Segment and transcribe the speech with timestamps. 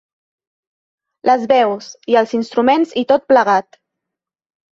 [1.29, 3.79] Les veus i els instruments i tot plegat.